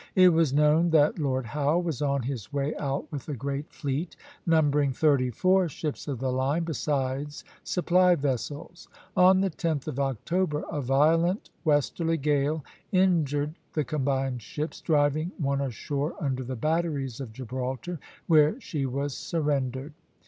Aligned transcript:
It 0.15 0.29
was 0.29 0.51
known 0.51 0.89
that 0.89 1.19
Lord 1.19 1.45
Howe 1.45 1.77
was 1.77 2.01
on 2.01 2.23
his 2.23 2.51
way 2.51 2.75
out 2.77 3.11
with 3.11 3.29
a 3.29 3.35
great 3.35 3.71
fleet, 3.71 4.15
numbering 4.47 4.93
thirty 4.93 5.29
four 5.29 5.69
ships 5.69 6.07
of 6.07 6.17
the 6.17 6.31
line, 6.31 6.63
besides 6.63 7.45
supply 7.63 8.15
vessels. 8.15 8.87
On 9.15 9.41
the 9.41 9.51
10th 9.51 9.87
of 9.87 9.99
October 9.99 10.63
a 10.71 10.81
violent 10.81 11.51
westerly 11.63 12.17
gale 12.17 12.65
injured 12.91 13.53
the 13.73 13.83
combined 13.83 14.41
ships, 14.41 14.81
driving 14.81 15.33
one 15.37 15.61
ashore 15.61 16.15
under 16.19 16.43
the 16.43 16.55
batteries 16.55 17.21
of 17.21 17.31
Gibraltar, 17.31 17.99
where 18.25 18.59
she 18.59 18.87
was 18.87 19.15
surrendered. 19.15 19.93